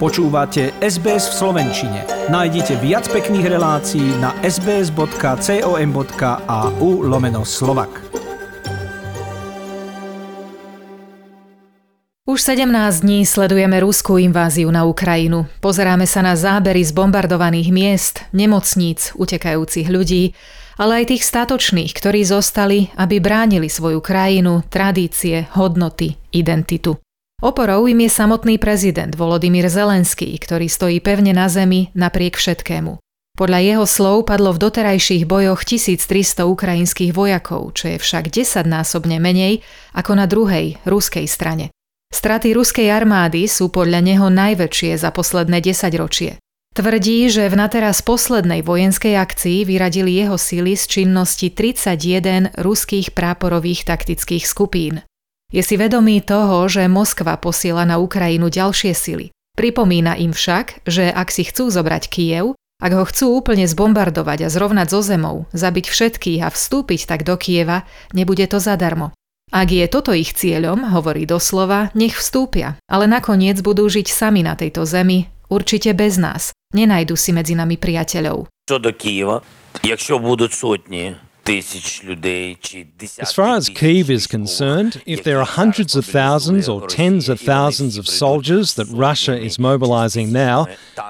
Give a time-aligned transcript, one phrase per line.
[0.00, 2.08] Počúvate SBS v Slovenčine.
[2.32, 5.04] Nájdite viac pekných relácií na sbs.com.au
[7.04, 8.00] lomeno slovak.
[12.24, 15.44] Už 17 dní sledujeme ruskú inváziu na Ukrajinu.
[15.60, 20.32] Pozeráme sa na zábery z bombardovaných miest, nemocníc, utekajúcich ľudí,
[20.80, 26.96] ale aj tých statočných, ktorí zostali, aby bránili svoju krajinu, tradície, hodnoty, identitu.
[27.40, 33.00] Oporou im je samotný prezident Volodymyr Zelenský, ktorý stojí pevne na zemi napriek všetkému.
[33.32, 39.64] Podľa jeho slov padlo v doterajších bojoch 1300 ukrajinských vojakov, čo je však desaťnásobne menej
[39.96, 41.72] ako na druhej, ruskej strane.
[42.12, 46.36] Straty ruskej armády sú podľa neho najväčšie za posledné desaťročie.
[46.76, 53.88] Tvrdí, že v nateraz poslednej vojenskej akcii vyradili jeho síly z činnosti 31 ruských práporových
[53.88, 55.00] taktických skupín.
[55.50, 59.34] Je si vedomý toho, že Moskva posiela na Ukrajinu ďalšie sily.
[59.58, 64.48] Pripomína im však, že ak si chcú zobrať Kiev, ak ho chcú úplne zbombardovať a
[64.48, 67.84] zrovnať zo zemou, zabiť všetkých a vstúpiť tak do Kieva,
[68.16, 69.12] nebude to zadarmo.
[69.50, 74.56] Ak je toto ich cieľom, hovorí doslova, nech vstúpia, ale nakoniec budú žiť sami na
[74.56, 76.54] tejto zemi, určite bez nás.
[76.72, 78.46] Nenajdu si medzi nami priateľov.
[78.70, 79.42] Čo do Kieva,
[79.74, 81.18] ak budú sotni
[83.18, 87.40] As far as Kiev is concerned, if there are hundreds of thousands or tens of
[87.40, 90.68] thousands of soldiers that Russia is mobilizing now,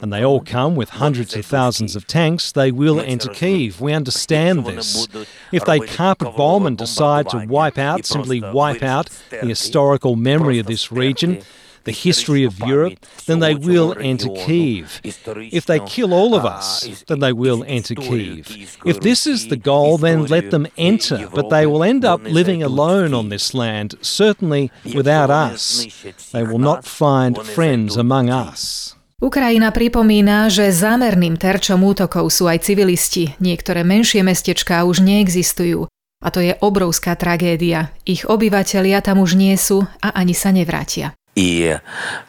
[0.00, 3.80] and they all come with hundreds of thousands of tanks, they will enter Kiev.
[3.80, 5.06] We understand this.
[5.52, 10.58] If they carpet bomb and decide to wipe out, simply wipe out the historical memory
[10.58, 11.42] of this region,
[11.84, 15.00] the history of Europe, then they will enter Kiev.
[15.04, 18.50] If they kill all of us, then they will enter Kiev.
[18.84, 22.62] If this is the goal, then let them enter, but they will end up living
[22.62, 25.86] alone on this land, certainly without us.
[26.32, 28.94] They will not find friends among us.
[29.22, 33.38] Ukrajina pripomína, že zámerným terčom útokov sú aj civilisti.
[33.38, 35.86] Niektoré menšie mestečká už neexistujú.
[36.22, 37.94] A to je obrovská tragédia.
[38.02, 41.14] Ich obyvatelia tam už nie sú a ani sa nevrátia.
[41.34, 41.74] І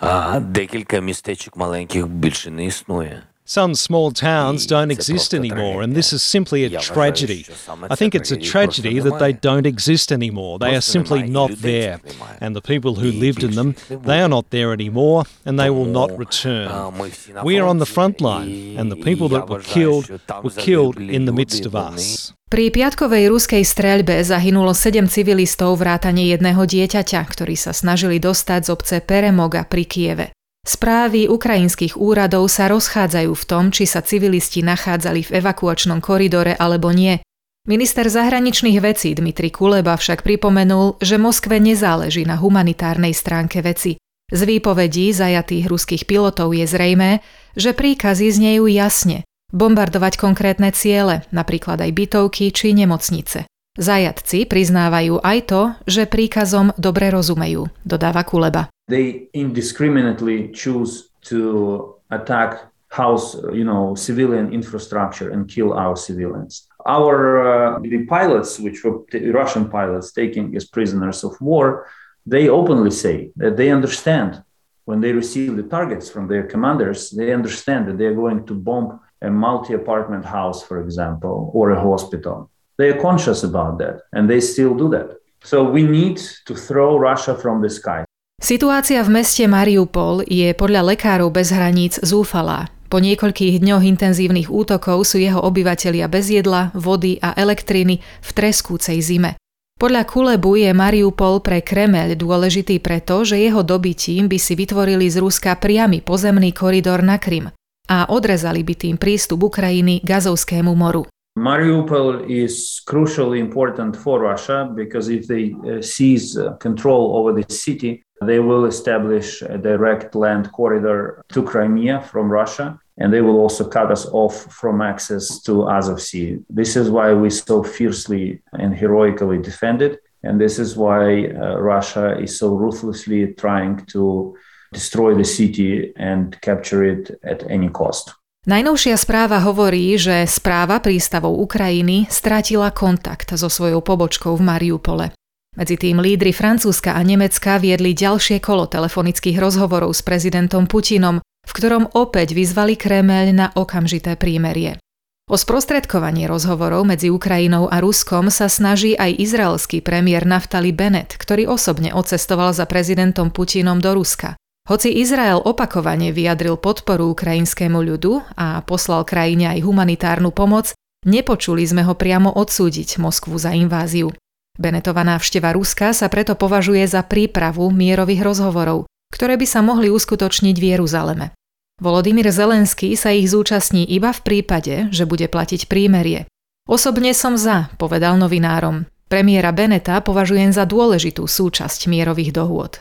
[0.00, 3.22] а, декілька містечок маленьких більше не існує.
[3.52, 7.44] Some small towns don't exist anymore, and this is simply a tragedy.
[7.92, 10.56] I think it's a tragedy that they don't exist anymore.
[10.56, 12.00] They are simply not there.
[12.40, 15.84] And the people who lived in them, they are not there anymore, and they will
[15.84, 16.96] not return.
[17.44, 20.08] We are on the front line, and the people that were killed
[20.40, 22.32] were killed in the midst of us.
[22.48, 28.68] Pri piatkovej ruskej streľbe zahynulo 7 civilistov vrátane jedného dieťaťa, ktorí sa snažili dostať z
[28.72, 30.26] obce Peremoga pri Kieve.
[30.62, 36.94] Správy ukrajinských úradov sa rozchádzajú v tom, či sa civilisti nachádzali v evakuačnom koridore alebo
[36.94, 37.18] nie.
[37.66, 43.98] Minister zahraničných vecí Dmitri Kuleba však pripomenul, že Moskve nezáleží na humanitárnej stránke veci.
[44.30, 47.26] Z výpovedí zajatých ruských pilotov je zrejmé,
[47.58, 53.44] že príkazy znejú jasne bombardovať konkrétne ciele, napríklad aj bytovky či nemocnice.
[53.76, 58.71] Zajatci priznávajú aj to, že príkazom dobre rozumejú, dodáva Kuleba.
[58.88, 66.68] They indiscriminately choose to attack house, you know, civilian infrastructure and kill our civilians.
[66.84, 71.88] Our uh, the pilots, which were t- Russian pilots taking as prisoners of war,
[72.26, 74.42] they openly say that they understand
[74.84, 78.54] when they receive the targets from their commanders, they understand that they are going to
[78.54, 82.50] bomb a multi apartment house, for example, or a hospital.
[82.78, 85.16] They are conscious about that and they still do that.
[85.44, 88.04] So we need to throw Russia from the sky.
[88.40, 92.70] Situácia v meste Mariupol je podľa lekárov bez hraníc zúfalá.
[92.92, 99.00] Po niekoľkých dňoch intenzívnych útokov sú jeho obyvatelia bez jedla, vody a elektriny v treskúcej
[99.00, 99.40] zime.
[99.80, 105.18] Podľa Kulebu je Mariupol pre Kremeľ dôležitý preto, že jeho dobytím by si vytvorili z
[105.18, 107.48] Ruska priamy pozemný koridor na Krym
[107.88, 111.08] a odrezali by tým prístup Ukrajiny k Azovskému moru.
[111.32, 118.04] Mariupol is crucially important for Russia because if they uh, seize control over the city,
[118.26, 123.68] they will establish a direct land corridor to Crimea from Russia, and they will also
[123.68, 126.38] cut us off from access to Azov Sea.
[126.50, 132.18] This is why we so fiercely and heroically defended, and this is why uh, Russia
[132.18, 134.36] is so ruthlessly trying to
[134.72, 138.14] destroy the city and capture it at any cost.
[138.42, 145.06] Najnovšia správa hovorí, že správa prístavov Ukrajiny strátila kontakt so svojou pobočkou v Mariupole.
[145.52, 151.52] Medzi tým lídry Francúzska a Nemecka viedli ďalšie kolo telefonických rozhovorov s prezidentom Putinom, v
[151.52, 154.80] ktorom opäť vyzvali Kremeľ na okamžité prímerie.
[155.28, 161.52] O sprostredkovanie rozhovorov medzi Ukrajinou a Ruskom sa snaží aj izraelský premiér Naftali Bennett, ktorý
[161.52, 164.40] osobne odcestoval za prezidentom Putinom do Ruska.
[164.64, 170.72] Hoci Izrael opakovane vyjadril podporu ukrajinskému ľudu a poslal krajine aj humanitárnu pomoc,
[171.04, 174.14] nepočuli sme ho priamo odsúdiť Moskvu za inváziu.
[174.60, 180.56] Benetová návšteva Ruska sa preto považuje za prípravu mierových rozhovorov, ktoré by sa mohli uskutočniť
[180.60, 181.32] v Jeruzaleme.
[181.80, 186.28] Volodymyr Zelenský sa ich zúčastní iba v prípade, že bude platiť prímerie.
[186.68, 188.84] Osobne som za, povedal novinárom.
[189.08, 192.80] Premiéra Beneta považujem za dôležitú súčasť mierových dohôd.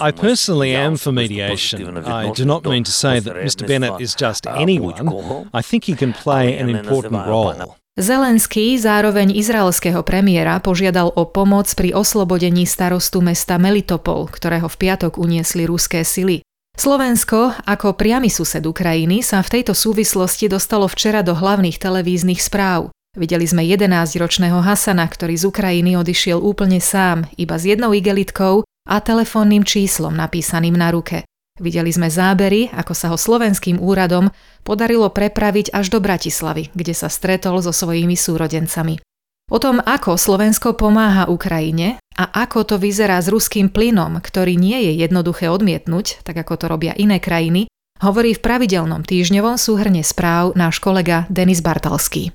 [0.00, 1.96] I personally am for mediation.
[2.04, 3.64] I do not mean to say that Mr.
[3.64, 4.96] Bennett is just anyone.
[5.56, 7.76] I think he can play an important role.
[7.94, 15.14] Zelenský zároveň izraelského premiéra požiadal o pomoc pri oslobodení starostu mesta Melitopol, ktorého v piatok
[15.14, 16.42] uniesli ruské sily.
[16.74, 22.90] Slovensko, ako priamy sused Ukrajiny, sa v tejto súvislosti dostalo včera do hlavných televíznych správ.
[23.14, 28.96] Videli sme 11-ročného Hasana, ktorý z Ukrajiny odišiel úplne sám, iba s jednou igelitkou a
[28.98, 31.22] telefónnym číslom napísaným na ruke.
[31.54, 34.34] Videli sme zábery, ako sa ho slovenským úradom
[34.66, 38.98] podarilo prepraviť až do Bratislavy, kde sa stretol so svojimi súrodencami.
[39.52, 44.82] O tom, ako Slovensko pomáha Ukrajine a ako to vyzerá s ruským plynom, ktorý nie
[44.82, 47.70] je jednoduché odmietnúť, tak ako to robia iné krajiny,
[48.02, 52.34] hovorí v pravidelnom týždňovom súhrne správ náš kolega Denis Bartalský.